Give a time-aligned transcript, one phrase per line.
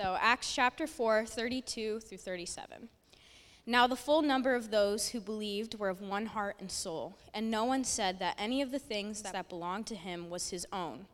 [0.00, 2.88] So, Acts chapter 4, 32 through 37.
[3.66, 7.50] Now, the full number of those who believed were of one heart and soul, and
[7.50, 11.06] no one said that any of the things that belonged to him was his own,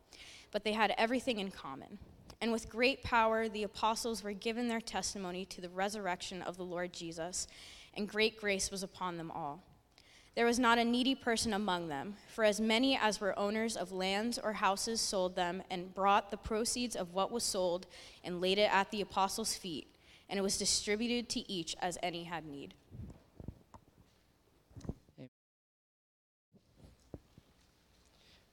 [0.53, 1.97] but they had everything in common.
[2.43, 6.63] And with great power, the apostles were given their testimony to the resurrection of the
[6.63, 7.47] Lord Jesus,
[7.95, 9.63] and great grace was upon them all.
[10.35, 13.93] There was not a needy person among them, for as many as were owners of
[13.93, 17.87] lands or houses sold them and brought the proceeds of what was sold
[18.25, 19.87] and laid it at the apostles' feet,
[20.29, 22.75] and it was distributed to each as any had need.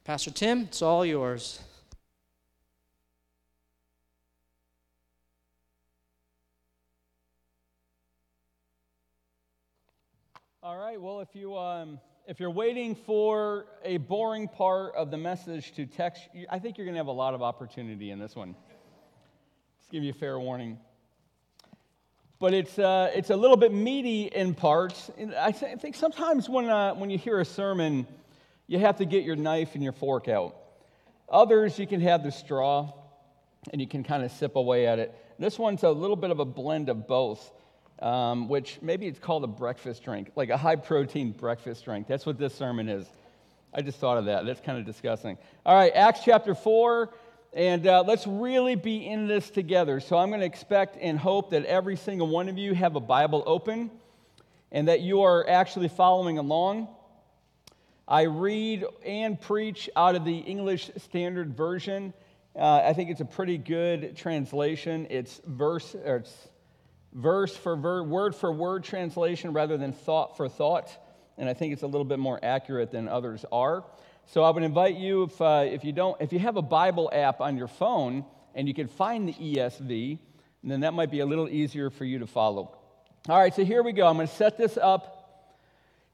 [0.04, 1.62] Pastor Tim, it's all yours.
[10.72, 11.02] All right.
[11.02, 15.86] Well, if you um, if you're waiting for a boring part of the message to
[15.86, 18.56] text, I think you're going to have a lot of opportunity in this one.
[19.80, 20.80] Just give you a fair warning.
[22.40, 25.12] But it's uh, it's a little bit meaty in parts.
[25.18, 28.08] And I, th- I think sometimes when uh, when you hear a sermon,
[28.68, 30.56] you have to get your knife and your fork out.
[31.28, 32.94] Others, you can have the straw,
[33.74, 35.14] and you can kind of sip away at it.
[35.38, 37.52] This one's a little bit of a blend of both
[38.02, 42.08] um, which maybe it's called a breakfast drink, like a high protein breakfast drink.
[42.08, 43.06] That's what this sermon is.
[43.74, 44.46] I just thought of that.
[44.46, 45.38] That's kind of disgusting.
[45.66, 47.10] All right, Acts chapter 4,
[47.54, 50.00] and uh, let's really be in this together.
[50.00, 53.00] So I'm going to expect and hope that every single one of you have a
[53.00, 53.92] Bible open
[54.72, 56.88] and that you are actually following along.
[58.08, 62.14] I read and preach out of the English Standard Version.
[62.56, 65.08] Uh, I think it's a pretty good translation.
[65.10, 66.48] It's verse, or it's
[67.14, 70.90] verse for ver- word for word translation rather than thought for thought.
[71.38, 73.84] And I think it's a little bit more accurate than others are.
[74.28, 77.10] So I would invite you, if, uh, if you don't, if you have a Bible
[77.12, 80.20] app on your phone and you can find the ESV,
[80.64, 82.78] then that might be a little easier for you to follow.
[83.28, 84.08] All right, so here we go.
[84.08, 85.50] I'm going to set this up,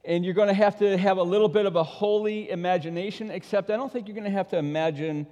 [0.06, 3.70] and you're going to have to have a little bit of a holy imagination, except
[3.70, 5.28] I don't think you're going to have to imagine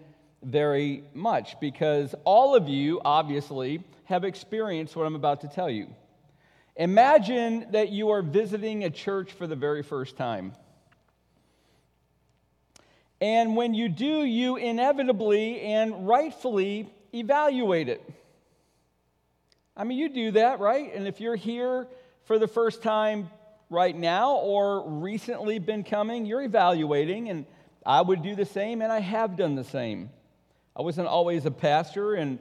[0.45, 5.87] very much because all of you, obviously, have experienced what I'm about to tell you.
[6.75, 10.53] Imagine that you are visiting a church for the very first time.
[13.21, 18.07] And when you do, you inevitably and rightfully evaluate it.
[19.75, 20.93] I mean, you do that, right?
[20.93, 21.87] And if you're here
[22.25, 23.29] for the first time
[23.69, 27.45] right now or recently been coming, you're evaluating, and
[27.85, 30.09] I would do the same, and I have done the same.
[30.75, 32.37] I wasn't always a pastor, and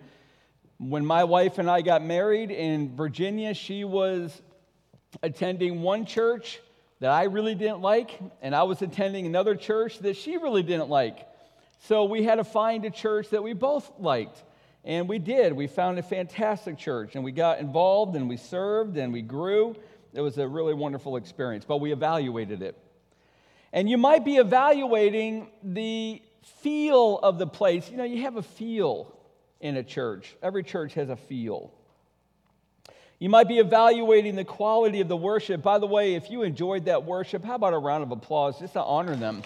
[0.79, 4.43] when my wife and I got married in Virginia, she was
[5.23, 6.61] attending one church
[6.99, 10.89] that I really didn't like, and I was attending another church that she really didn't
[10.89, 11.29] like.
[11.81, 14.43] So we had to find a church that we both liked.
[14.85, 15.53] And we did.
[15.53, 19.77] We found a fantastic church, and we got involved, and we served, and we grew.
[20.13, 22.77] It was a really wonderful experience, but we evaluated it.
[23.73, 26.21] And you might be evaluating the
[26.61, 27.91] feel of the place.
[27.91, 29.17] You know, you have a feel
[29.61, 30.37] in a church.
[30.43, 31.73] Every church has a feel.
[33.19, 35.63] You might be evaluating the quality of the worship.
[35.63, 38.75] By the way, if you enjoyed that worship, how about a round of applause just
[38.75, 39.43] to honor them?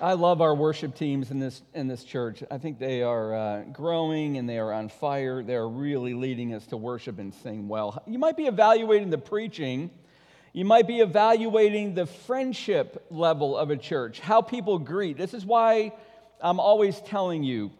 [0.00, 2.42] I love our worship teams in this, in this church.
[2.50, 5.44] I think they are uh, growing and they are on fire.
[5.44, 8.02] They're really leading us to worship and sing well.
[8.06, 9.90] You might be evaluating the preaching
[10.52, 15.16] you might be evaluating the friendship level of a church, how people greet.
[15.16, 15.92] This is why
[16.40, 17.70] I'm always telling you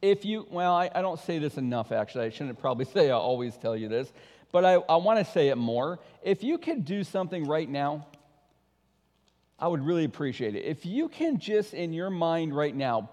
[0.00, 2.26] if you, well, I, I don't say this enough actually.
[2.26, 4.12] I shouldn't probably say I always tell you this,
[4.50, 6.00] but I, I want to say it more.
[6.22, 8.06] If you could do something right now,
[9.58, 10.64] I would really appreciate it.
[10.64, 13.10] If you can just in your mind right now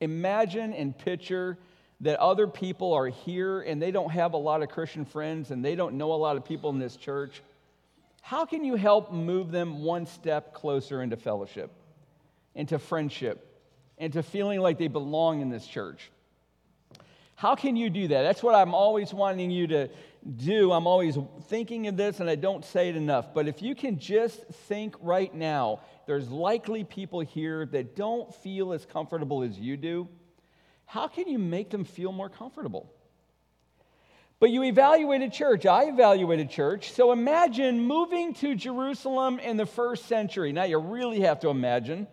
[0.00, 1.58] imagine and picture
[2.02, 5.64] that other people are here and they don't have a lot of Christian friends and
[5.64, 7.42] they don't know a lot of people in this church
[8.20, 11.70] how can you help move them one step closer into fellowship,
[12.54, 13.46] into friendship,
[13.98, 16.10] into feeling like they belong in this church?
[17.34, 18.22] How can you do that?
[18.22, 19.88] That's what I'm always wanting you to
[20.36, 20.72] do.
[20.72, 23.32] I'm always thinking of this and I don't say it enough.
[23.32, 28.74] But if you can just think right now, there's likely people here that don't feel
[28.74, 30.08] as comfortable as you do.
[30.84, 32.92] How can you make them feel more comfortable?
[34.40, 35.66] But you evaluated church.
[35.66, 36.92] I evaluated church.
[36.92, 40.50] So imagine moving to Jerusalem in the first century.
[40.50, 42.06] Now you really have to imagine.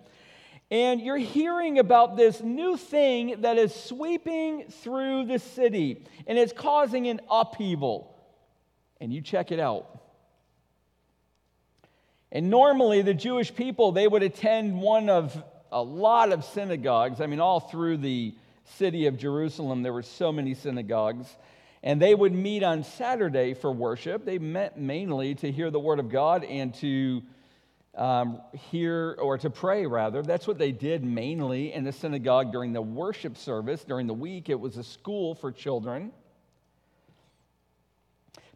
[0.69, 6.51] And you're hearing about this new thing that is sweeping through the city and it's
[6.51, 8.13] causing an upheaval.
[8.99, 10.01] And you check it out.
[12.29, 15.41] And normally the Jewish people, they would attend one of
[15.71, 17.21] a lot of synagogues.
[17.21, 18.35] I mean, all through the
[18.75, 21.27] city of Jerusalem, there were so many synagogues.
[21.83, 24.25] And they would meet on Saturday for worship.
[24.25, 27.21] They met mainly to hear the word of God and to
[27.95, 30.21] um, hear, or to pray rather.
[30.21, 33.83] That's what they did mainly in the synagogue during the worship service.
[33.83, 36.11] During the week, it was a school for children.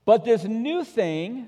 [0.06, 1.47] But this new thing,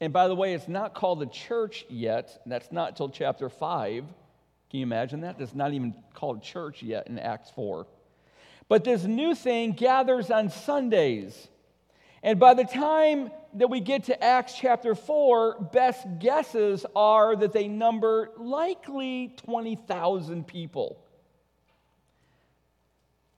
[0.00, 2.40] and by the way, it's not called a church yet.
[2.46, 4.04] That's not till chapter 5.
[4.70, 5.40] Can you imagine that?
[5.40, 7.86] It's not even called church yet in Acts 4.
[8.68, 11.48] But this new thing gathers on Sundays.
[12.22, 17.52] And by the time that we get to Acts chapter 4, best guesses are that
[17.52, 20.98] they number likely 20,000 people.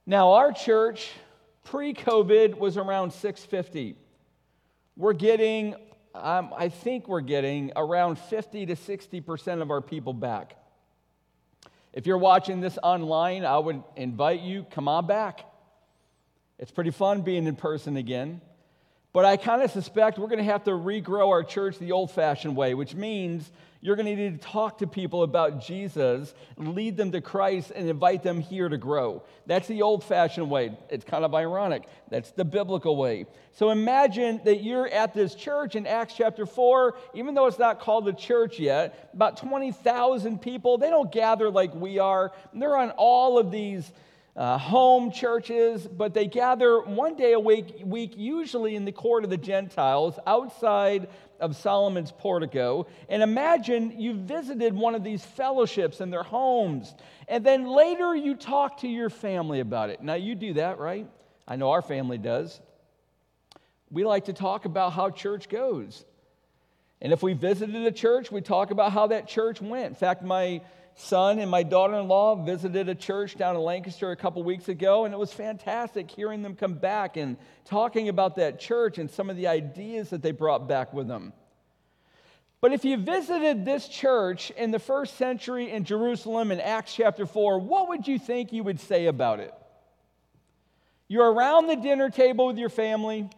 [0.06, 1.12] Now, our church
[1.62, 3.94] pre COVID was around 650.
[4.96, 5.76] We're getting,
[6.14, 10.56] um, I think we're getting around 50 to 60% of our people back.
[11.92, 15.44] If you're watching this online, I would invite you, come on back.
[16.58, 18.40] It's pretty fun being in person again.
[19.12, 22.12] But I kind of suspect we're going to have to regrow our church the old
[22.12, 26.96] fashioned way, which means you're going to need to talk to people about Jesus, lead
[26.96, 29.22] them to Christ, and invite them here to grow.
[29.46, 30.76] That's the old fashioned way.
[30.90, 31.88] It's kind of ironic.
[32.08, 33.26] That's the biblical way.
[33.52, 37.80] So imagine that you're at this church in Acts chapter 4, even though it's not
[37.80, 40.76] called a church yet, about 20,000 people.
[40.78, 43.90] They don't gather like we are, they're on all of these
[44.36, 49.24] uh, home churches, but they gather one day a week, week, usually in the court
[49.24, 51.08] of the Gentiles, outside
[51.40, 52.86] of Solomon's portico.
[53.08, 56.94] And imagine you visited one of these fellowships in their homes,
[57.28, 60.02] and then later you talk to your family about it.
[60.02, 61.08] Now, you do that, right?
[61.48, 62.60] I know our family does.
[63.90, 66.04] We like to talk about how church goes.
[67.02, 69.86] And if we visited a church, we talk about how that church went.
[69.86, 70.60] In fact, my
[70.96, 74.68] son and my daughter in law visited a church down in Lancaster a couple weeks
[74.68, 79.10] ago, and it was fantastic hearing them come back and talking about that church and
[79.10, 81.32] some of the ideas that they brought back with them.
[82.60, 87.24] But if you visited this church in the first century in Jerusalem in Acts chapter
[87.24, 89.54] 4, what would you think you would say about it?
[91.08, 93.30] You're around the dinner table with your family.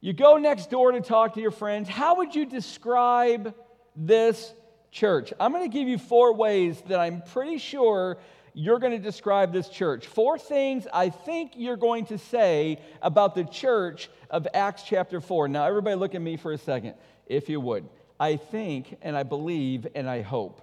[0.00, 1.88] You go next door to talk to your friends.
[1.88, 3.54] How would you describe
[3.94, 4.52] this
[4.90, 5.32] church.
[5.38, 8.18] I'm going to give you four ways that I'm pretty sure
[8.54, 10.06] you're going to describe this church.
[10.06, 15.48] Four things I think you're going to say about the church of Acts chapter 4.
[15.48, 16.94] Now, everybody, look at me for a second,
[17.26, 17.88] if you would.
[18.18, 20.60] I think and I believe and I hope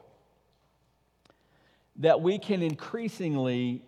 [1.98, 3.82] that we can increasingly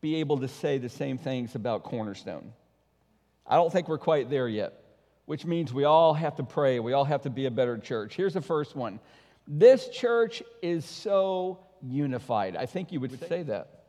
[0.00, 2.52] be able to say the same things about Cornerstone.
[3.44, 4.74] I don't think we're quite there yet,
[5.26, 6.78] which means we all have to pray.
[6.78, 8.14] We all have to be a better church.
[8.14, 9.00] Here's the first one
[9.50, 12.54] this church is so unified.
[12.54, 13.84] I think you would say that.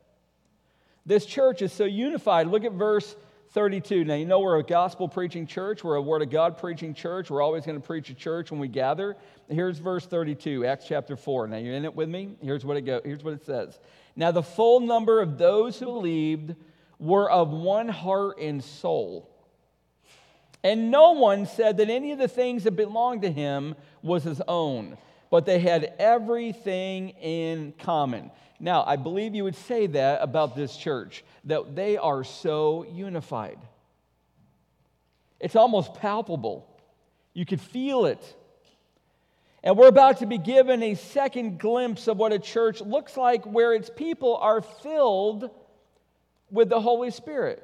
[1.04, 2.46] This church is so unified.
[2.46, 3.14] Look at verse
[3.50, 4.04] 32.
[4.04, 7.30] Now, you know we're a gospel preaching church, we're a word of God preaching church.
[7.30, 9.16] We're always going to preach a church when we gather.
[9.48, 11.48] Here's verse 32, Acts chapter 4.
[11.48, 12.36] Now, you're in it with me?
[12.42, 13.78] Here's what it, go, here's what it says.
[14.16, 16.54] Now, the full number of those who believed
[16.98, 19.28] were of one heart and soul.
[20.62, 24.40] And no one said that any of the things that belonged to him was his
[24.46, 24.96] own
[25.30, 28.30] but they had everything in common.
[28.58, 33.58] Now, I believe you would say that about this church, that they are so unified.
[35.38, 36.66] It's almost palpable.
[37.32, 38.36] You could feel it.
[39.62, 43.44] And we're about to be given a second glimpse of what a church looks like
[43.44, 45.50] where its people are filled
[46.50, 47.62] with the Holy Spirit.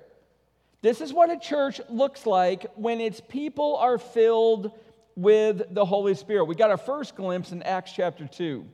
[0.83, 4.73] This is what a church looks like when its people are filled
[5.17, 6.45] with the Holy Spirit.
[6.45, 8.65] We got our first glimpse in Acts chapter 2.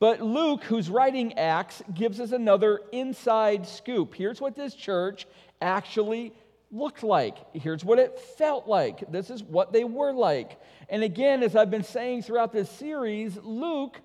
[0.00, 4.14] But Luke, who's writing Acts, gives us another inside scoop.
[4.14, 5.26] Here's what this church
[5.62, 6.32] actually
[6.70, 7.36] looked like.
[7.54, 9.10] Here's what it felt like.
[9.10, 10.60] This is what they were like.
[10.88, 14.00] And again, as I've been saying throughout this series, Luke,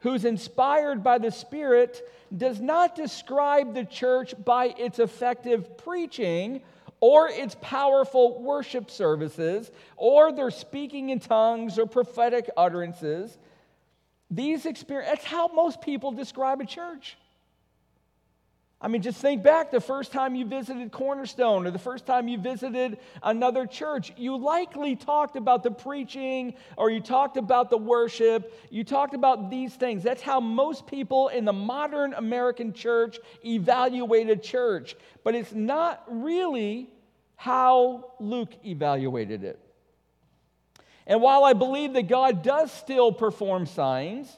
[0.00, 2.02] who's inspired by the Spirit,
[2.36, 6.62] does not describe the church by its effective preaching
[7.00, 13.36] or its powerful worship services, or their speaking in tongues or prophetic utterances.
[14.30, 17.16] These experiences, that's how most people describe a church.
[18.78, 22.28] I mean, just think back the first time you visited Cornerstone or the first time
[22.28, 24.12] you visited another church.
[24.18, 28.52] You likely talked about the preaching or you talked about the worship.
[28.70, 30.02] You talked about these things.
[30.02, 34.94] That's how most people in the modern American church evaluate a church.
[35.24, 36.90] But it's not really
[37.36, 39.58] how Luke evaluated it.
[41.06, 44.36] And while I believe that God does still perform signs,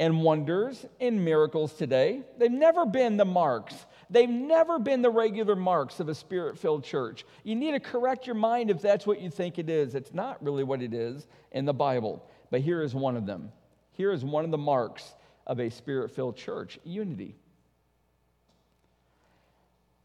[0.00, 2.22] and wonders and miracles today.
[2.38, 3.74] They've never been the marks.
[4.08, 7.26] They've never been the regular marks of a spirit filled church.
[7.44, 9.94] You need to correct your mind if that's what you think it is.
[9.94, 12.24] It's not really what it is in the Bible.
[12.50, 13.52] But here is one of them.
[13.92, 15.14] Here is one of the marks
[15.46, 17.36] of a spirit filled church unity.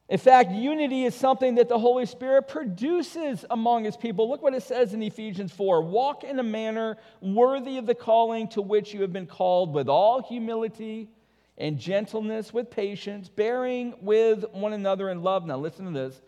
[0.08, 4.30] In fact, unity is something that the Holy Spirit produces among his people.
[4.30, 8.48] Look what it says in Ephesians 4 Walk in a manner worthy of the calling
[8.50, 11.10] to which you have been called, with all humility
[11.58, 15.46] and gentleness, with patience, bearing with one another in love.
[15.46, 16.22] Now, listen to this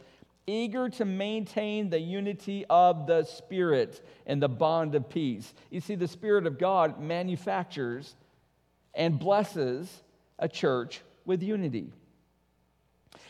[0.48, 5.54] eager to maintain the unity of the Spirit and the bond of peace.
[5.70, 8.16] You see, the Spirit of God manufactures
[8.94, 10.04] and blesses
[10.40, 11.92] a church with unity.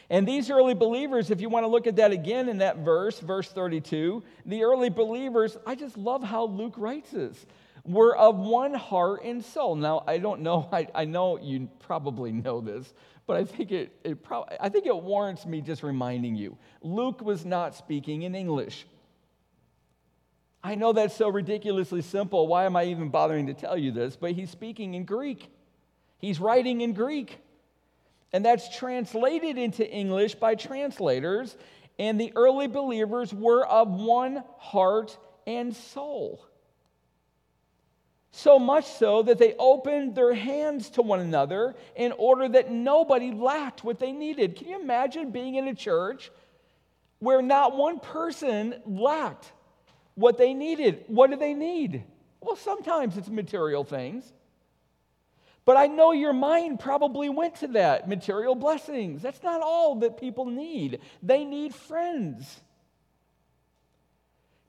[0.10, 3.20] And these early believers, if you want to look at that again in that verse,
[3.20, 7.46] verse 32, the early believers, I just love how Luke writes this,
[7.84, 9.76] were of one heart and soul.
[9.76, 12.94] Now, I don't know, I, I know you probably know this,
[13.26, 16.58] but I think it, it pro- I think it warrants me just reminding you.
[16.82, 18.86] Luke was not speaking in English.
[20.64, 22.48] I know that's so ridiculously simple.
[22.48, 24.16] Why am I even bothering to tell you this?
[24.16, 25.52] But he's speaking in Greek.
[26.18, 27.40] He's writing in Greek.
[28.34, 31.56] And that's translated into English by translators.
[31.98, 36.44] And the early believers were of one heart and soul.
[38.32, 43.32] So much so that they opened their hands to one another in order that nobody
[43.32, 44.56] lacked what they needed.
[44.56, 46.30] Can you imagine being in a church
[47.20, 49.52] where not one person lacked
[50.14, 51.06] what they needed?
[51.08, 52.04] What do they need?
[52.42, 54.32] Well, sometimes it's material things.
[55.68, 59.22] But I know your mind probably went to that material blessings.
[59.22, 61.02] That's not all that people need.
[61.22, 62.62] They need friends.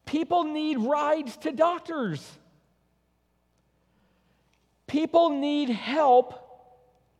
[0.07, 2.29] People need rides to doctors.
[4.89, 6.35] People need help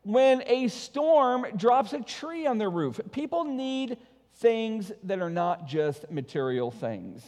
[0.03, 2.99] when a storm drops a tree on their roof.
[3.13, 3.97] People need
[4.39, 7.23] things that are not just material things.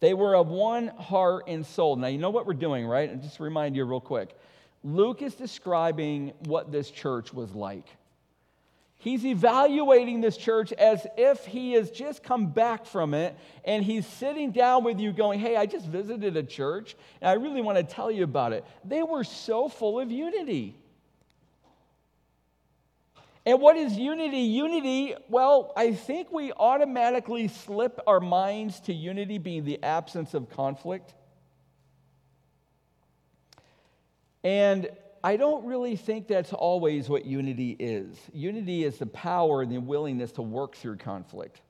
[0.00, 1.94] They were of one heart and soul.
[1.94, 3.08] Now, you know what we're doing, right?
[3.08, 4.36] And just remind you real quick.
[4.82, 7.86] Luke is describing what this church was like.
[8.96, 13.34] He's evaluating this church as if he has just come back from it
[13.64, 17.34] and he's sitting down with you going, Hey, I just visited a church and I
[17.34, 18.62] really want to tell you about it.
[18.84, 20.76] They were so full of unity.
[23.46, 24.40] And what is unity?
[24.40, 30.50] Unity, well, I think we automatically slip our minds to unity being the absence of
[30.50, 31.14] conflict.
[34.42, 34.88] And
[35.22, 38.16] I don't really think that's always what unity is.
[38.32, 41.60] Unity is the power and the willingness to work through conflict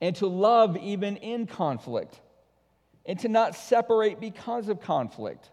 [0.00, 2.20] and to love even in conflict
[3.04, 5.50] and to not separate because of conflict.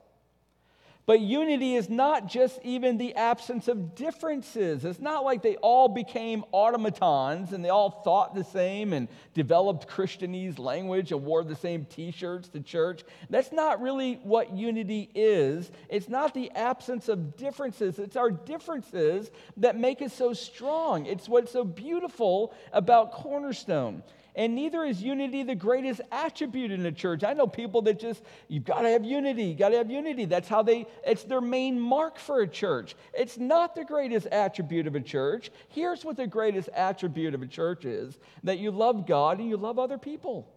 [1.08, 4.84] But unity is not just even the absence of differences.
[4.84, 9.88] It's not like they all became automatons and they all thought the same and developed
[9.88, 13.06] Christianese language and wore the same t shirts to church.
[13.30, 15.72] That's not really what unity is.
[15.88, 21.06] It's not the absence of differences, it's our differences that make us so strong.
[21.06, 24.04] It's what's so beautiful about Cornerstone
[24.38, 27.24] and neither is unity the greatest attribute in a church.
[27.24, 30.26] I know people that just, you've got to have unity, you got to have unity.
[30.26, 32.96] That's how they, it's their main mark for a church.
[33.16, 35.50] It's not the greatest attribute of a church.
[35.70, 39.58] Here's what the greatest attribute of a church is that you love God and you
[39.58, 40.48] love other people.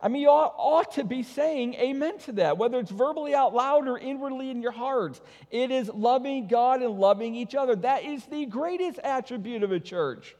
[0.00, 3.52] I mean, you ought, ought, to be saying amen to that, whether it's verbally out
[3.52, 5.20] loud or inwardly in your heart.
[5.50, 7.74] It is loving God and loving each other.
[7.74, 10.36] That is the greatest attribute of a church.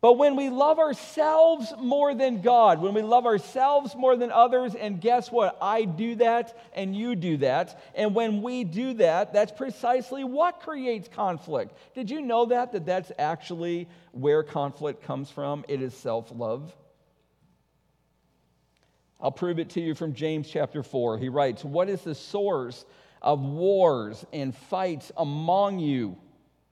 [0.00, 4.76] But when we love ourselves more than God, when we love ourselves more than others,
[4.76, 5.58] and guess what?
[5.60, 7.82] I do that and you do that.
[7.96, 11.76] And when we do that, that's precisely what creates conflict.
[11.96, 12.72] Did you know that?
[12.72, 15.64] That that's actually where conflict comes from?
[15.66, 16.72] It is self love.
[19.20, 21.18] I'll prove it to you from James chapter 4.
[21.18, 22.84] He writes, What is the source
[23.20, 26.16] of wars and fights among you?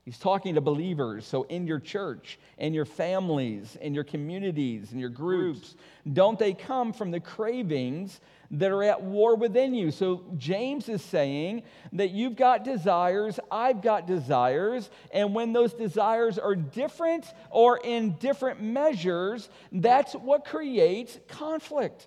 [0.06, 1.26] He's talking to believers.
[1.26, 5.75] So, in your church, in your families, in your communities, in your groups,
[6.12, 8.20] don't they come from the cravings
[8.52, 9.90] that are at war within you?
[9.90, 16.38] So, James is saying that you've got desires, I've got desires, and when those desires
[16.38, 22.06] are different or in different measures, that's what creates conflict.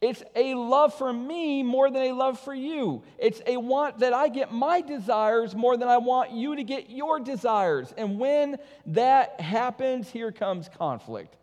[0.00, 3.02] It's a love for me more than a love for you.
[3.18, 6.90] It's a want that I get my desires more than I want you to get
[6.90, 7.94] your desires.
[7.96, 11.36] And when that happens, here comes conflict.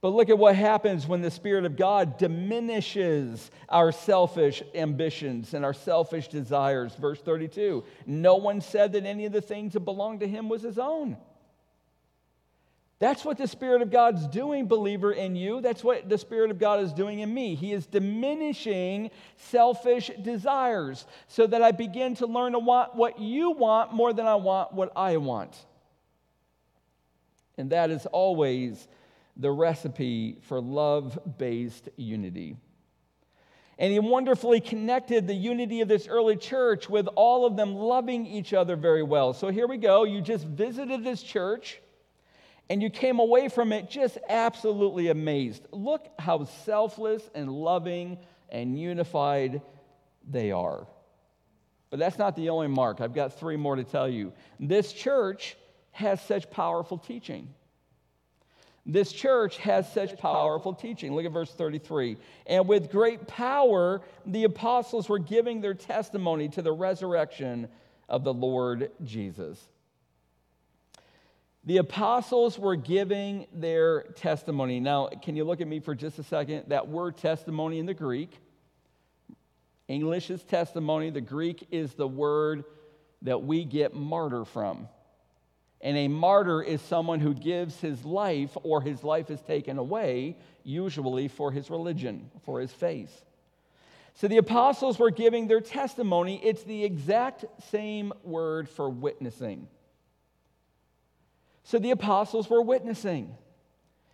[0.00, 5.64] But look at what happens when the Spirit of God diminishes our selfish ambitions and
[5.64, 6.94] our selfish desires.
[6.94, 10.62] Verse 32 No one said that any of the things that belonged to him was
[10.62, 11.16] his own.
[13.04, 15.60] That's what the Spirit of God's doing, believer, in you.
[15.60, 17.54] That's what the Spirit of God is doing in me.
[17.54, 23.50] He is diminishing selfish desires so that I begin to learn to want what you
[23.50, 25.54] want more than I want what I want.
[27.58, 28.88] And that is always
[29.36, 32.56] the recipe for love based unity.
[33.78, 38.24] And he wonderfully connected the unity of this early church with all of them loving
[38.24, 39.34] each other very well.
[39.34, 40.04] So here we go.
[40.04, 41.82] You just visited this church
[42.70, 45.66] and you came away from it just absolutely amazed.
[45.70, 48.18] Look how selfless and loving
[48.50, 49.60] and unified
[50.28, 50.86] they are.
[51.90, 53.00] But that's not the only mark.
[53.00, 54.32] I've got three more to tell you.
[54.58, 55.56] This church
[55.92, 57.48] has such powerful teaching.
[58.86, 61.14] This church has such powerful teaching.
[61.14, 62.18] Look at verse 33.
[62.46, 67.68] And with great power, the apostles were giving their testimony to the resurrection
[68.08, 69.58] of the Lord Jesus.
[71.66, 74.80] The apostles were giving their testimony.
[74.80, 76.64] Now, can you look at me for just a second?
[76.68, 78.38] That word testimony in the Greek,
[79.88, 82.64] English is testimony, the Greek is the word
[83.22, 84.88] that we get martyr from.
[85.80, 90.36] And a martyr is someone who gives his life or his life is taken away,
[90.64, 93.24] usually for his religion, for his faith.
[94.14, 96.40] So the apostles were giving their testimony.
[96.42, 99.66] It's the exact same word for witnessing.
[101.64, 103.34] So the apostles were witnessing.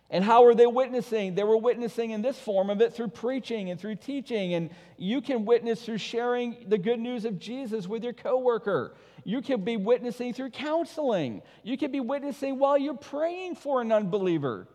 [0.09, 1.35] And how were they witnessing?
[1.35, 4.55] They were witnessing in this form of it through preaching and through teaching.
[4.55, 8.95] And you can witness through sharing the good news of Jesus with your coworker.
[9.23, 11.41] You can be witnessing through counseling.
[11.63, 14.67] You can be witnessing while you're praying for an unbeliever.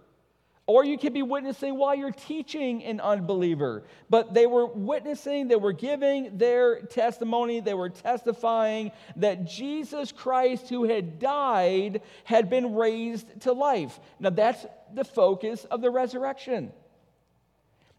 [0.68, 3.84] Or you could be witnessing while you're teaching an unbeliever.
[4.10, 10.68] But they were witnessing, they were giving their testimony, they were testifying that Jesus Christ,
[10.68, 14.00] who had died, had been raised to life.
[14.18, 16.72] Now, that's the focus of the resurrection.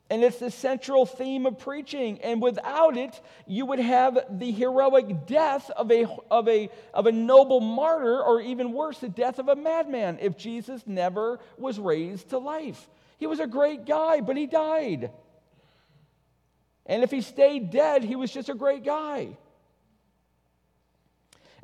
[0.10, 2.20] And it's the central theme of preaching.
[2.22, 7.12] And without it, you would have the heroic death of a, of, a, of a
[7.12, 12.30] noble martyr, or even worse, the death of a madman, if Jesus never was raised
[12.30, 12.90] to life.
[13.18, 15.12] He was a great guy, but he died.
[16.86, 19.36] And if he stayed dead, he was just a great guy.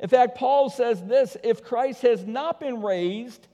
[0.00, 3.46] In fact, Paul says this if Christ has not been raised,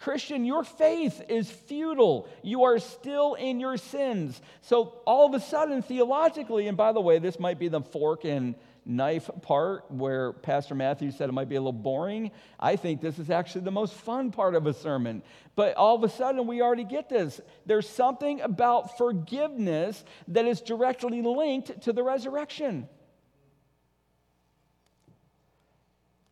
[0.00, 2.26] Christian, your faith is futile.
[2.42, 4.40] You are still in your sins.
[4.62, 8.24] So, all of a sudden, theologically, and by the way, this might be the fork
[8.24, 8.54] and
[8.86, 12.30] knife part where Pastor Matthew said it might be a little boring.
[12.58, 15.22] I think this is actually the most fun part of a sermon.
[15.54, 17.38] But all of a sudden, we already get this.
[17.66, 22.88] There's something about forgiveness that is directly linked to the resurrection.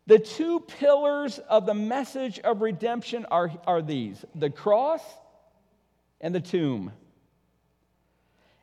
[0.09, 5.03] The two pillars of the message of redemption are, are these the cross
[6.19, 6.91] and the tomb.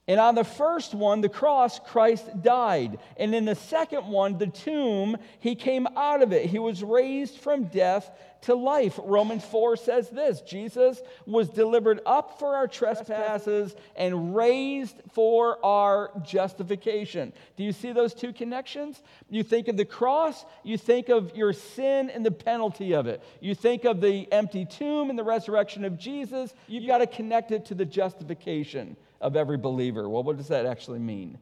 [0.08, 2.98] And on the first one, the cross, Christ died.
[3.16, 6.46] And in the second one, the tomb, he came out of it.
[6.46, 8.08] He was raised from death
[8.42, 9.00] to life.
[9.02, 16.12] Romans 4 says this Jesus was delivered up for our trespasses and raised for our
[16.22, 17.32] justification.
[17.56, 19.02] Do you see those two connections?
[19.28, 23.24] You think of the cross, you think of your sin and the penalty of it.
[23.40, 26.54] You think of the empty tomb and the resurrection of Jesus.
[26.68, 30.08] You've got to connect it to the justification of every believer.
[30.08, 31.38] Well, what does that actually mean?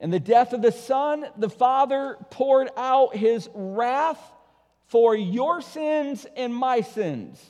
[0.00, 4.20] In the death of the Son, the Father poured out his wrath
[4.86, 7.44] for your sins and my sins.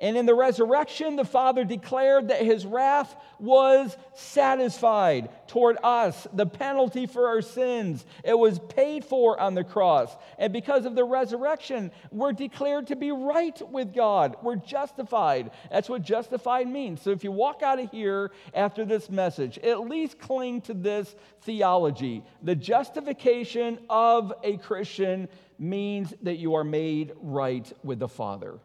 [0.00, 6.46] And in the resurrection, the Father declared that his wrath was satisfied toward us, the
[6.46, 8.06] penalty for our sins.
[8.24, 10.16] It was paid for on the cross.
[10.38, 14.36] And because of the resurrection, we're declared to be right with God.
[14.42, 15.50] We're justified.
[15.70, 17.02] That's what justified means.
[17.02, 21.14] So if you walk out of here after this message, at least cling to this
[21.42, 22.24] theology.
[22.42, 28.60] The justification of a Christian means that you are made right with the Father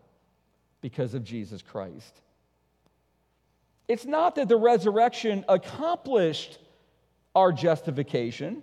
[0.86, 2.22] because of Jesus Christ.
[3.88, 6.60] It's not that the resurrection accomplished
[7.34, 8.62] our justification.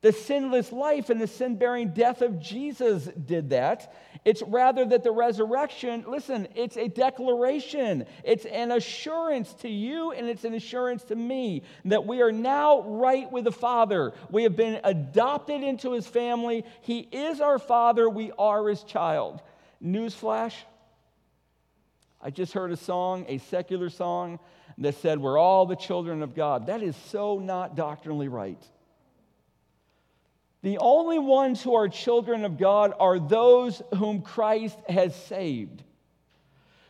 [0.00, 3.94] The sinless life and the sin bearing death of Jesus did that.
[4.24, 10.28] It's rather that the resurrection, listen, it's a declaration, it's an assurance to you, and
[10.28, 14.12] it's an assurance to me that we are now right with the Father.
[14.28, 16.64] We have been adopted into his family.
[16.80, 19.40] He is our Father, we are his child.
[19.80, 20.54] Newsflash
[22.24, 24.40] I just heard a song, a secular song,
[24.78, 26.68] that said, We're all the children of God.
[26.68, 28.62] That is so not doctrinally right.
[30.62, 35.82] The only ones who are children of God are those whom Christ has saved,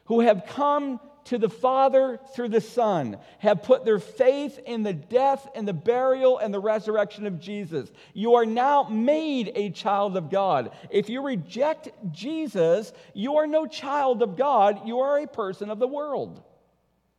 [0.04, 4.92] who have come to the Father through the Son, have put their faith in the
[4.92, 7.90] death and the burial and the resurrection of Jesus.
[8.12, 10.72] You are now made a child of God.
[10.90, 15.78] If you reject Jesus, you are no child of God, you are a person of
[15.78, 16.42] the world.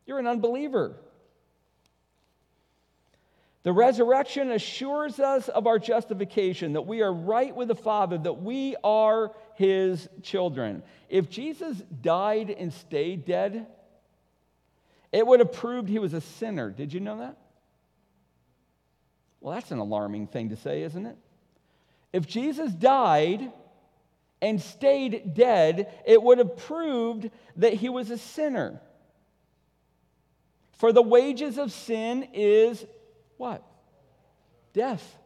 [0.06, 0.96] You're an unbeliever.
[3.64, 8.40] The resurrection assures us of our justification, that we are right with the Father, that
[8.40, 10.84] we are his children.
[11.08, 13.66] If Jesus died and stayed dead,
[15.16, 16.68] it would have proved he was a sinner.
[16.70, 17.38] Did you know that?
[19.40, 21.16] Well, that's an alarming thing to say, isn't it?
[22.12, 23.50] If Jesus died
[24.42, 28.78] and stayed dead, it would have proved that he was a sinner.
[30.72, 32.84] For the wages of sin is
[33.38, 33.62] what?
[34.74, 35.16] Death.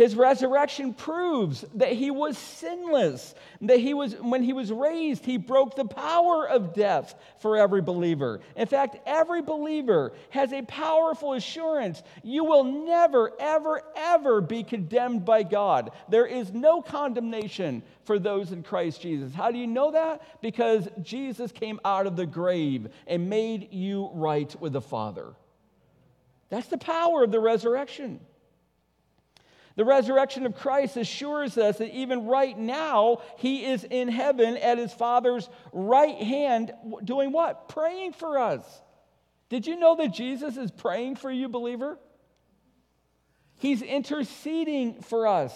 [0.00, 5.36] His resurrection proves that he was sinless, that he was when he was raised, he
[5.36, 8.40] broke the power of death for every believer.
[8.56, 15.26] In fact, every believer has a powerful assurance you will never ever ever be condemned
[15.26, 15.90] by God.
[16.08, 19.34] There is no condemnation for those in Christ Jesus.
[19.34, 20.40] How do you know that?
[20.40, 25.34] Because Jesus came out of the grave and made you right with the Father.
[26.48, 28.20] That's the power of the resurrection.
[29.76, 34.78] The resurrection of Christ assures us that even right now, he is in heaven at
[34.78, 36.72] his Father's right hand,
[37.04, 37.68] doing what?
[37.68, 38.62] Praying for us.
[39.48, 41.98] Did you know that Jesus is praying for you, believer?
[43.58, 45.52] He's interceding for us.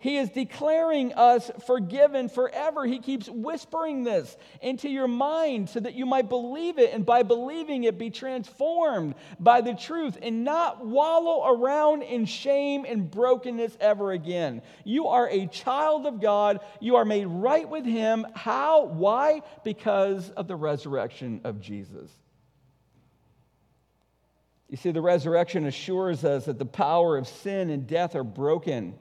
[0.00, 2.86] He is declaring us forgiven forever.
[2.86, 7.24] He keeps whispering this into your mind so that you might believe it, and by
[7.24, 13.76] believing it, be transformed by the truth and not wallow around in shame and brokenness
[13.80, 14.62] ever again.
[14.84, 16.60] You are a child of God.
[16.78, 18.24] You are made right with Him.
[18.36, 18.84] How?
[18.84, 19.42] Why?
[19.64, 22.08] Because of the resurrection of Jesus.
[24.68, 28.94] You see, the resurrection assures us that the power of sin and death are broken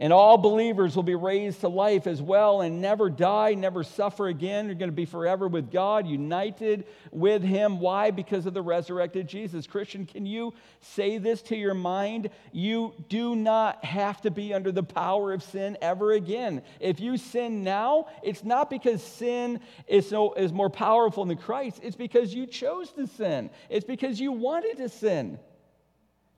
[0.00, 4.28] and all believers will be raised to life as well and never die, never suffer
[4.28, 4.66] again.
[4.66, 7.80] You're going to be forever with God, united with Him.
[7.80, 8.12] Why?
[8.12, 9.66] Because of the resurrected Jesus.
[9.66, 12.30] Christian, can you say this to your mind?
[12.52, 16.62] You do not have to be under the power of sin ever again.
[16.78, 19.58] If you sin now, it's not because sin
[19.88, 24.20] is, so, is more powerful than Christ, it's because you chose to sin, it's because
[24.20, 25.40] you wanted to sin,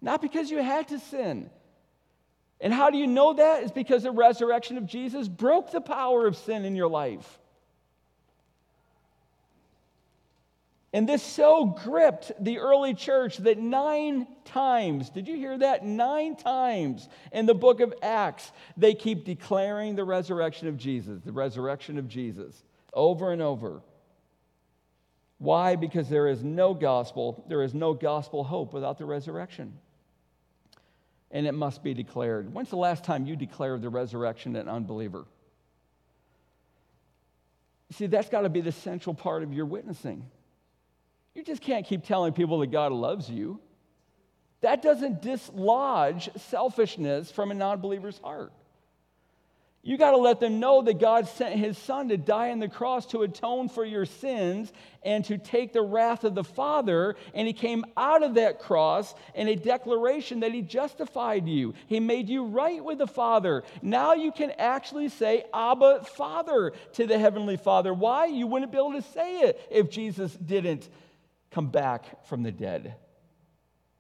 [0.01, 1.51] not because you had to sin.
[2.61, 3.63] And how do you know that?
[3.63, 7.39] Is because the resurrection of Jesus broke the power of sin in your life.
[10.93, 15.87] And this so gripped the early church that nine times, did you hear that?
[15.87, 21.33] Nine times in the book of Acts, they keep declaring the resurrection of Jesus, the
[21.33, 23.83] resurrection of Jesus, over and over.
[25.39, 25.77] Why?
[25.77, 29.79] Because there is no gospel, there is no gospel hope without the resurrection
[31.31, 32.53] and it must be declared.
[32.53, 35.25] When's the last time you declared the resurrection an unbeliever?
[37.93, 40.25] See, that's got to be the central part of your witnessing.
[41.35, 43.61] You just can't keep telling people that God loves you.
[44.61, 48.53] That doesn't dislodge selfishness from a non believer's heart.
[49.83, 52.69] You got to let them know that God sent his son to die on the
[52.69, 54.71] cross to atone for your sins
[55.03, 57.17] and to take the wrath of the Father.
[57.33, 61.73] And he came out of that cross in a declaration that he justified you.
[61.87, 63.63] He made you right with the Father.
[63.81, 67.95] Now you can actually say, Abba, Father, to the Heavenly Father.
[67.95, 68.27] Why?
[68.27, 70.91] You wouldn't be able to say it if Jesus didn't
[71.51, 72.97] come back from the dead.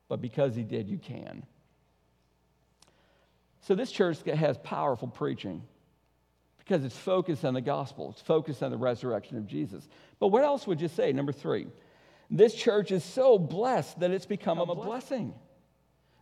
[0.09, 1.47] But because he did, you can.
[3.63, 5.63] So this church has powerful preaching
[6.71, 9.89] because it's focused on the gospel, it's focused on the resurrection of Jesus.
[10.21, 11.13] But what else would you say?
[11.13, 11.67] Number three,
[12.31, 15.35] this church is so blessed that it's become a blessing.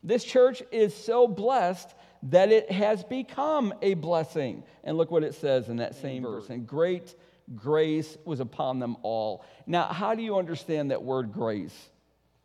[0.02, 4.62] This church is so blessed that it has become a blessing.
[4.84, 6.48] And look what it says in that same verse.
[6.48, 7.14] And great
[7.54, 9.44] grace was upon them all.
[9.66, 11.76] Now, how do you understand that word grace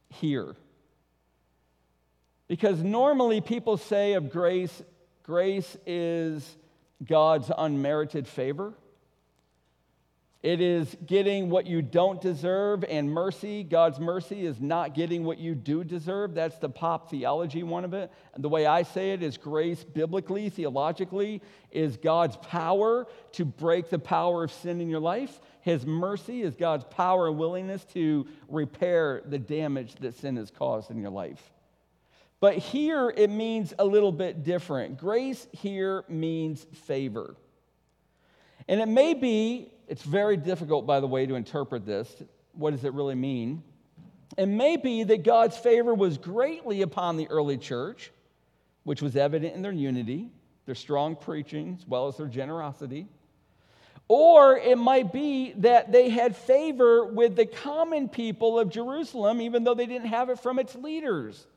[0.10, 0.58] here?
[2.50, 4.84] Because normally people say of grace,
[5.24, 6.58] grace is
[7.06, 8.74] God's unmerited favor.
[10.44, 15.38] It is getting what you don't deserve, and mercy, God's mercy, is not getting what
[15.38, 16.34] you do deserve.
[16.34, 18.12] That's the pop theology one of it.
[18.34, 23.89] And the way I say it is grace, biblically, theologically, is God's power to break
[23.89, 25.39] the power of sin in your life.
[25.62, 30.92] His mercy is God's power and willingness to repair the damage that sin has caused
[30.92, 31.53] in your life.
[32.43, 34.97] But here it means a little bit different.
[34.97, 37.38] Grace here means favor.
[38.67, 42.13] And it may be it's very difficult, by the way, to interpret this.
[42.51, 43.63] What does it really mean?
[44.38, 48.12] It may be that God's favor was greatly upon the early church,
[48.84, 50.29] which was evident in their unity,
[50.65, 53.08] their strong preaching, as well as their generosity.
[54.10, 59.63] Or it might be that they had favor with the common people of Jerusalem, even
[59.63, 61.47] though they didn't have it from its leaders.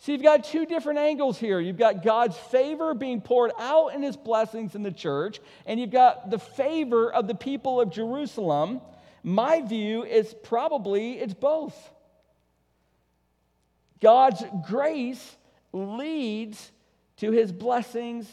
[0.00, 1.58] So you've got two different angles here.
[1.58, 5.90] You've got God's favor being poured out in his blessings in the church, and you've
[5.90, 8.80] got the favor of the people of Jerusalem.
[9.24, 11.76] My view is probably it's both.
[14.00, 15.36] God's grace
[15.72, 16.70] leads
[17.16, 18.28] to his blessings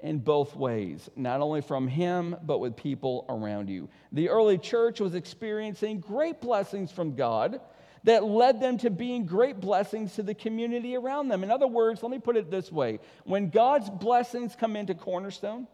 [0.00, 3.88] in both ways, not only from him, but with people around you.
[4.10, 7.60] The early church was experiencing great blessings from God
[8.04, 11.42] that led them to being great blessings to the community around them.
[11.42, 15.66] In other words, let me put it this way when God's blessings come into Cornerstone,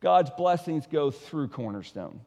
[0.00, 2.20] God's blessings go through Cornerstone.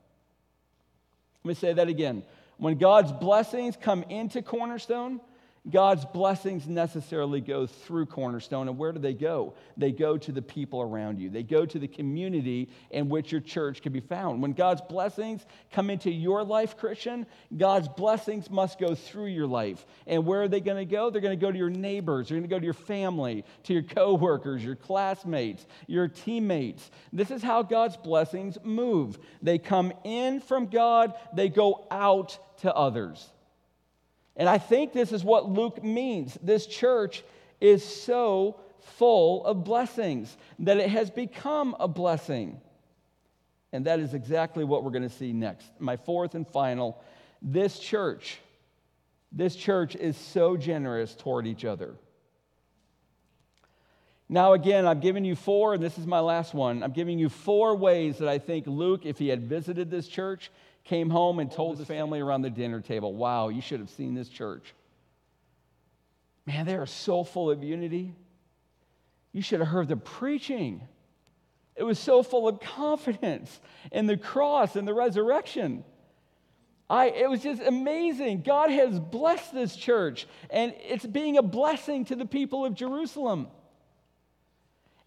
[1.44, 2.24] Let me say that again.
[2.58, 5.20] When God's blessings come into Cornerstone,
[5.69, 8.67] God's blessings necessarily go through Cornerstone.
[8.67, 9.56] And where do they go?
[9.78, 13.41] They go to the people around you, they go to the community in which your
[13.41, 14.41] church can be found.
[14.41, 17.25] When God's blessings come into your life, Christian,
[17.56, 19.86] God's blessings must go through your life.
[20.06, 21.10] And where are they going to go?
[21.10, 23.73] They're going to go to your neighbors, they're going to go to your family, to
[23.73, 26.89] your coworkers, your classmates, your teammates.
[27.12, 29.17] This is how God's blessings move.
[29.41, 33.32] They come in from God, they go out to others.
[34.36, 36.38] And I think this is what Luke means.
[36.41, 37.24] This church
[37.62, 38.60] is so
[38.98, 42.60] full of blessings that it has become a blessing.
[43.71, 45.69] And that is exactly what we're going to see next.
[45.80, 47.02] My fourth and final
[47.41, 48.39] this church,
[49.32, 51.95] this church is so generous toward each other.
[54.28, 56.82] Now, again, I've given you four, and this is my last one.
[56.82, 60.50] I'm giving you four ways that I think Luke, if he had visited this church,
[60.86, 64.13] came home and told his family around the dinner table, Wow, you should have seen
[64.13, 64.74] this church.
[66.45, 68.13] Man, they are so full of unity.
[69.34, 70.82] You should have heard the preaching.
[71.76, 73.60] It was so full of confidence
[73.91, 75.84] in the cross and the resurrection.
[76.89, 78.43] I, it was just amazing.
[78.43, 83.48] God has blessed this church, and it's being a blessing to the people of Jerusalem.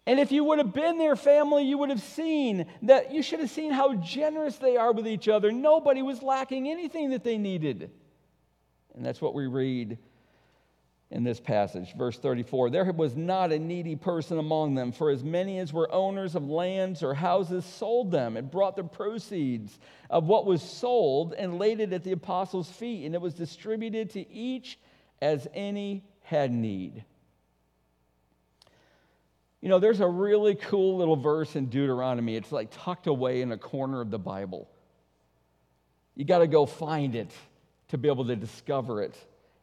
[0.09, 3.41] And if you would have been their family, you would have seen that you should
[3.41, 5.51] have seen how generous they are with each other.
[5.51, 7.91] Nobody was lacking anything that they needed.
[8.95, 9.99] And that's what we read
[11.11, 11.95] in this passage.
[11.95, 15.93] Verse 34 There was not a needy person among them, for as many as were
[15.93, 19.77] owners of lands or houses sold them and brought the proceeds
[20.09, 24.09] of what was sold and laid it at the apostles' feet, and it was distributed
[24.09, 24.79] to each
[25.21, 27.05] as any had need.
[29.61, 32.35] You know, there's a really cool little verse in Deuteronomy.
[32.35, 34.69] It's like tucked away in a corner of the Bible.
[36.15, 37.31] You got to go find it
[37.89, 39.15] to be able to discover it.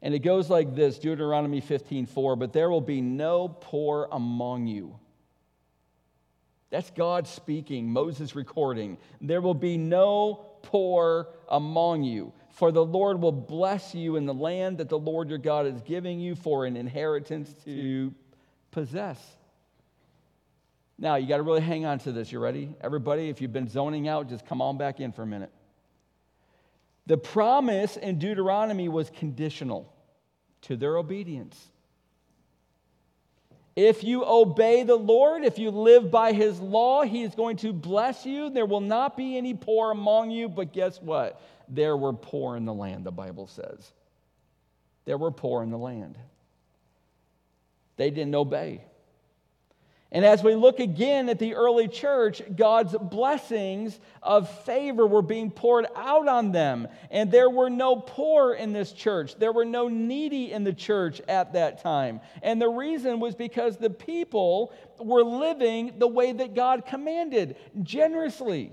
[0.02, 4.98] And it goes like this Deuteronomy 15:4, but there will be no poor among you.
[6.68, 8.98] That's God speaking, Moses recording.
[9.20, 14.34] There will be no poor among you, for the Lord will bless you in the
[14.34, 18.12] land that the Lord your God is giving you for an inheritance to
[18.72, 19.35] possess.
[20.98, 22.32] Now, you got to really hang on to this.
[22.32, 22.74] You ready?
[22.80, 25.52] Everybody, if you've been zoning out, just come on back in for a minute.
[27.06, 29.92] The promise in Deuteronomy was conditional
[30.62, 31.70] to their obedience.
[33.76, 37.74] If you obey the Lord, if you live by his law, he is going to
[37.74, 38.48] bless you.
[38.48, 41.42] There will not be any poor among you, but guess what?
[41.68, 43.92] There were poor in the land, the Bible says.
[45.04, 46.16] There were poor in the land.
[47.96, 48.82] They didn't obey.
[50.12, 55.50] And as we look again at the early church, God's blessings of favor were being
[55.50, 56.86] poured out on them.
[57.10, 61.20] And there were no poor in this church, there were no needy in the church
[61.26, 62.20] at that time.
[62.42, 68.72] And the reason was because the people were living the way that God commanded generously.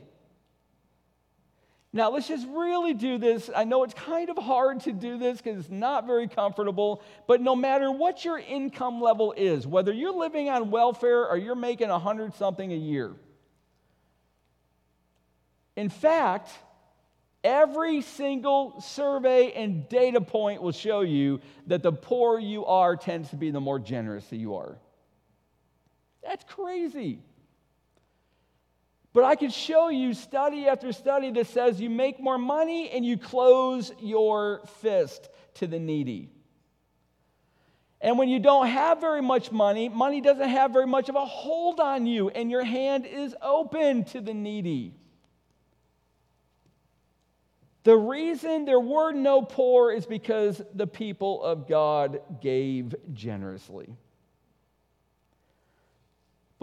[1.95, 3.51] Now, let's just really do this.
[3.55, 7.39] I know it's kind of hard to do this because it's not very comfortable, but
[7.39, 11.91] no matter what your income level is, whether you're living on welfare or you're making
[11.91, 13.13] a hundred something a year,
[15.75, 16.49] In fact,
[17.43, 23.29] every single survey and data point will show you that the poorer you are tends
[23.29, 24.77] to be the more generous that you are.
[26.23, 27.19] That's crazy.
[29.13, 33.05] But I could show you study after study that says you make more money and
[33.05, 36.31] you close your fist to the needy.
[38.01, 41.25] And when you don't have very much money, money doesn't have very much of a
[41.25, 44.93] hold on you, and your hand is open to the needy.
[47.83, 53.95] The reason there were no poor is because the people of God gave generously.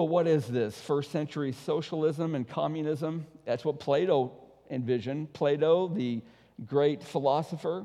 [0.00, 0.80] But what is this?
[0.80, 3.26] First century socialism and communism?
[3.44, 4.32] That's what Plato
[4.70, 5.34] envisioned.
[5.34, 6.22] Plato, the
[6.64, 7.84] great philosopher,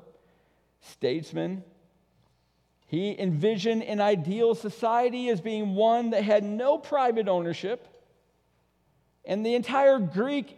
[0.79, 1.61] statesman,
[2.87, 7.85] he envisioned an ideal society as being one that had no private ownership.
[9.25, 10.57] And the entire Greek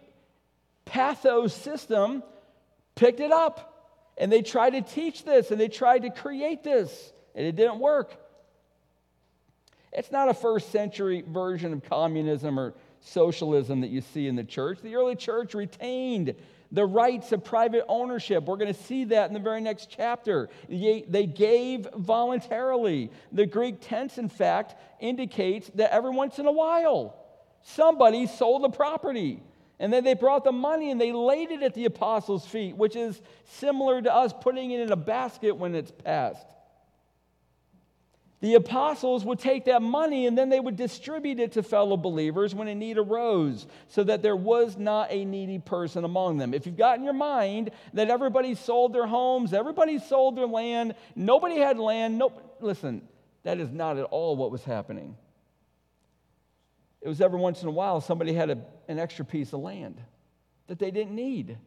[0.86, 2.22] pathos system
[2.94, 3.96] picked it up.
[4.16, 7.80] And they tried to teach this and they tried to create this, and it didn't
[7.80, 8.16] work.
[9.94, 14.44] It's not a first century version of communism or socialism that you see in the
[14.44, 14.80] church.
[14.82, 16.36] The early church retained
[16.72, 18.44] the rights of private ownership.
[18.44, 20.50] We're going to see that in the very next chapter.
[20.68, 23.12] They gave voluntarily.
[23.32, 27.16] The Greek tense, in fact, indicates that every once in a while,
[27.64, 29.42] somebody sold the property.
[29.80, 32.96] And then they brought the money and they laid it at the apostles' feet, which
[32.96, 36.46] is similar to us putting it in a basket when it's passed
[38.40, 42.54] the apostles would take that money and then they would distribute it to fellow believers
[42.54, 46.54] when a need arose so that there was not a needy person among them.
[46.54, 50.94] If you've got in your mind that everybody sold their homes, everybody sold their land,
[51.16, 53.02] nobody had land, nope, listen,
[53.42, 55.18] that is not at all what was happening.
[57.02, 60.00] It was every once in a while somebody had a, an extra piece of land
[60.68, 61.58] that they didn't need.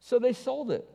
[0.00, 0.88] So they sold it.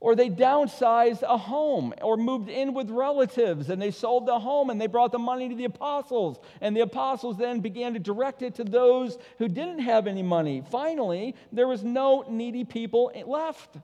[0.00, 4.70] Or they downsized a home or moved in with relatives and they sold the home
[4.70, 6.38] and they brought the money to the apostles.
[6.60, 10.62] And the apostles then began to direct it to those who didn't have any money.
[10.70, 13.76] Finally, there was no needy people left.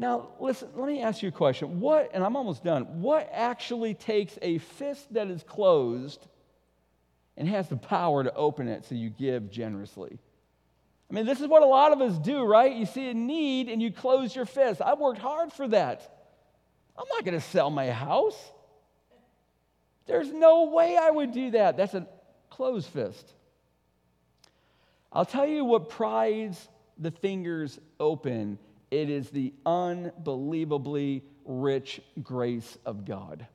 [0.00, 1.80] Now, listen, let me ask you a question.
[1.80, 6.26] What, and I'm almost done, what actually takes a fist that is closed
[7.36, 10.18] and has the power to open it so you give generously?
[11.10, 12.72] I mean, this is what a lot of us do, right?
[12.72, 14.80] You see a need and you close your fist.
[14.80, 16.16] I've worked hard for that.
[16.96, 18.38] I'm not going to sell my house.
[20.06, 21.76] There's no way I would do that.
[21.76, 22.06] That's a
[22.48, 23.32] closed fist.
[25.12, 26.68] I'll tell you what prides
[26.98, 28.58] the fingers open
[28.90, 33.46] it is the unbelievably rich grace of God.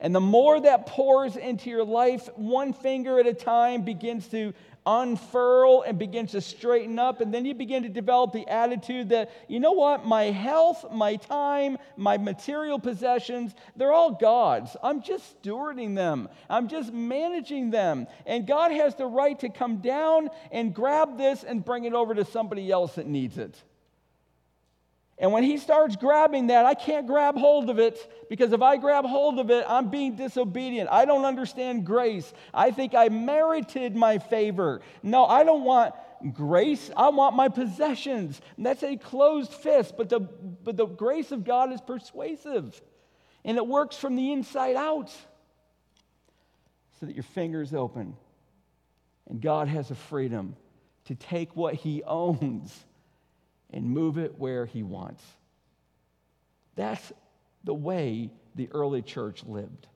[0.00, 4.54] And the more that pours into your life, one finger at a time begins to
[4.86, 7.20] unfurl and begins to straighten up.
[7.20, 11.16] And then you begin to develop the attitude that, you know what, my health, my
[11.16, 14.76] time, my material possessions, they're all God's.
[14.82, 18.06] I'm just stewarding them, I'm just managing them.
[18.24, 22.14] And God has the right to come down and grab this and bring it over
[22.14, 23.62] to somebody else that needs it.
[25.20, 28.76] And when he starts grabbing that, I can't grab hold of it because if I
[28.76, 30.88] grab hold of it, I'm being disobedient.
[30.92, 32.32] I don't understand grace.
[32.54, 34.80] I think I merited my favor.
[35.02, 35.94] No, I don't want
[36.32, 36.90] grace.
[36.96, 38.40] I want my possessions.
[38.56, 42.80] And that's a closed fist, but the, but the grace of God is persuasive
[43.44, 45.10] and it works from the inside out
[47.00, 48.14] so that your fingers open
[49.28, 50.54] and God has a freedom
[51.06, 52.84] to take what he owns
[53.72, 55.22] and move it where he wants.
[56.76, 57.12] That's
[57.64, 59.86] the way the early church lived.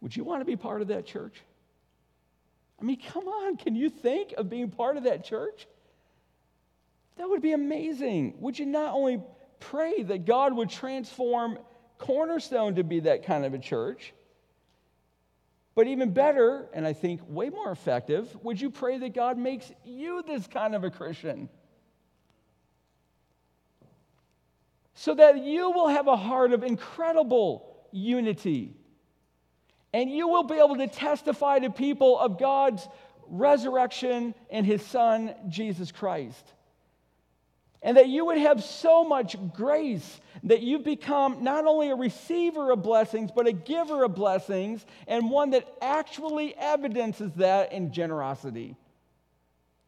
[0.00, 1.34] Would you want to be part of that church?
[2.80, 5.66] I mean, come on, can you think of being part of that church?
[7.16, 8.34] That would be amazing.
[8.38, 9.20] Would you not only
[9.58, 11.58] pray that God would transform
[11.98, 14.14] Cornerstone to be that kind of a church,
[15.78, 19.70] but even better, and I think way more effective, would you pray that God makes
[19.84, 21.48] you this kind of a Christian?
[24.94, 28.74] So that you will have a heart of incredible unity.
[29.92, 32.88] And you will be able to testify to people of God's
[33.28, 36.54] resurrection and his son, Jesus Christ.
[37.82, 42.72] And that you would have so much grace that you become not only a receiver
[42.72, 48.76] of blessings, but a giver of blessings, and one that actually evidences that in generosity.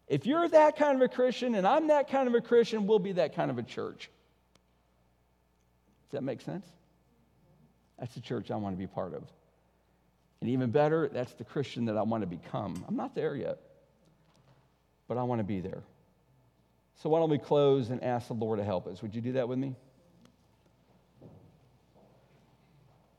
[0.07, 2.99] If you're that kind of a Christian and I'm that kind of a Christian, we'll
[2.99, 4.11] be that kind of a church.
[6.11, 6.67] Does that make sense?
[7.99, 9.23] That's the church I want to be part of.
[10.41, 12.85] And even better, that's the Christian that I want to become.
[12.89, 13.59] I'm not there yet,
[15.07, 15.83] but I want to be there.
[17.03, 19.01] So why don't we close and ask the Lord to help us?
[19.01, 19.75] Would you do that with me?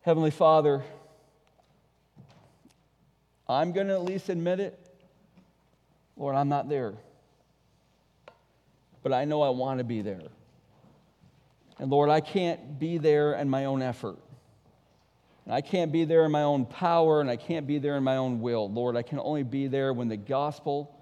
[0.01, 0.83] Heavenly Father,
[3.49, 4.79] I'm going to at least admit it.
[6.15, 6.93] Lord, I'm not there.
[9.01, 10.21] But I know I want to be there.
[11.79, 14.19] And Lord, I can't be there in my own effort.
[15.45, 18.03] And I can't be there in my own power, and I can't be there in
[18.03, 18.71] my own will.
[18.71, 21.00] Lord, I can only be there when the gospel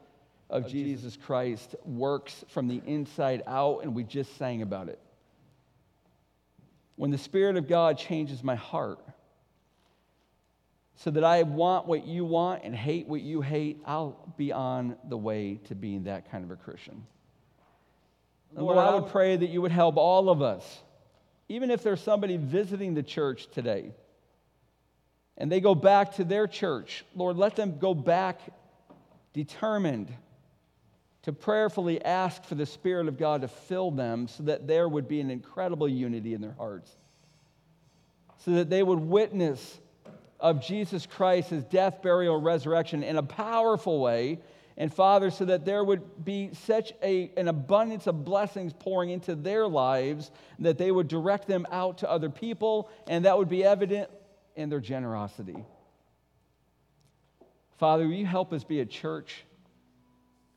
[0.49, 4.99] of, Jesus Christ works from the inside out, and we just sang about it.
[6.95, 8.99] When the Spirit of God changes my heart
[10.95, 14.97] so that I want what you want and hate what you hate, I'll be on
[15.07, 17.05] the way to being that kind of a Christian.
[18.53, 20.81] Lord, Lord, I would pray that you would help all of us,
[21.47, 23.91] even if there's somebody visiting the church today
[25.39, 27.05] and they go back to their church.
[27.15, 28.41] Lord, let them go back
[29.33, 30.13] determined
[31.23, 35.07] to prayerfully ask for the Spirit of God to fill them so that there would
[35.07, 36.91] be an incredible unity in their hearts,
[38.37, 39.79] so that they would witness
[40.39, 44.39] of Jesus Christ, his death, burial, resurrection in a powerful way.
[44.77, 49.35] And Father, so that there would be such a, an abundance of blessings pouring into
[49.35, 53.65] their lives that they would direct them out to other people, and that would be
[53.65, 54.09] evident
[54.55, 55.65] in their generosity.
[57.77, 59.43] Father, will you help us be a church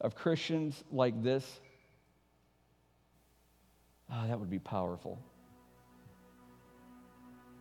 [0.03, 1.61] of Christians like this?
[4.13, 5.19] Oh, that would be powerful.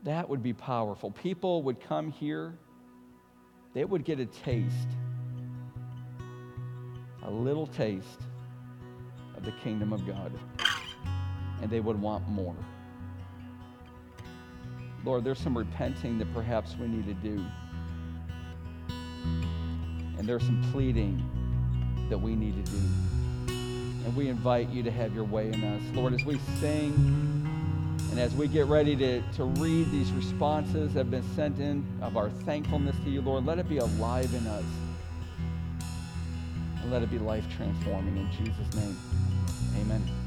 [0.04, 1.12] That would be powerful.
[1.12, 2.58] People would come here,
[3.74, 4.90] they would get a taste,
[7.24, 8.22] a little taste
[9.38, 10.32] of the kingdom of God,
[11.62, 12.56] and they would want more.
[15.06, 17.44] Lord, there's some repenting that perhaps we need to do.
[20.18, 21.24] And there's some pleading
[22.12, 22.78] that we need to do.
[23.48, 25.82] And we invite you to have your way in us.
[25.96, 26.94] Lord, as we sing
[28.12, 31.86] and as we get ready to, to read these responses that have been sent in
[32.02, 34.66] of our thankfulness to you, Lord, let it be alive in us.
[36.82, 38.98] And let it be life transforming in Jesus' name.
[39.80, 40.21] Amen.